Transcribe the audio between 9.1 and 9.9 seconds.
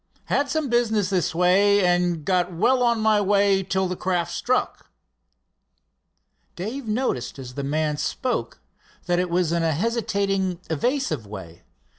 it was in a